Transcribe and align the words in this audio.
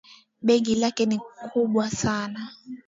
Begi 0.41 0.75
lake 0.75 1.05
ni 1.05 1.17
kubwa 1.51 1.89
sana 1.89 2.39